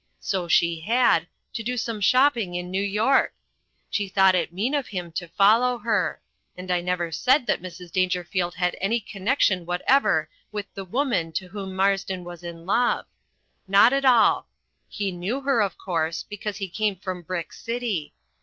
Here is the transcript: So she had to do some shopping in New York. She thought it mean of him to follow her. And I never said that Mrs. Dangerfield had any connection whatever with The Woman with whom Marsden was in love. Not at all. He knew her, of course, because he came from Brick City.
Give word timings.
So 0.19 0.47
she 0.47 0.79
had 0.79 1.27
to 1.53 1.61
do 1.61 1.77
some 1.77 2.01
shopping 2.01 2.55
in 2.55 2.71
New 2.71 2.81
York. 2.81 3.35
She 3.91 4.07
thought 4.07 4.33
it 4.33 4.51
mean 4.51 4.73
of 4.73 4.87
him 4.87 5.11
to 5.11 5.27
follow 5.27 5.77
her. 5.77 6.19
And 6.57 6.71
I 6.71 6.81
never 6.81 7.11
said 7.11 7.45
that 7.45 7.61
Mrs. 7.61 7.91
Dangerfield 7.91 8.55
had 8.55 8.75
any 8.81 8.99
connection 8.99 9.63
whatever 9.63 10.27
with 10.51 10.65
The 10.73 10.85
Woman 10.85 11.27
with 11.27 11.51
whom 11.51 11.75
Marsden 11.75 12.23
was 12.23 12.43
in 12.43 12.65
love. 12.65 13.05
Not 13.67 13.93
at 13.93 14.03
all. 14.03 14.47
He 14.89 15.11
knew 15.11 15.39
her, 15.41 15.61
of 15.61 15.77
course, 15.77 16.23
because 16.27 16.57
he 16.57 16.67
came 16.67 16.95
from 16.95 17.21
Brick 17.21 17.53
City. 17.53 18.15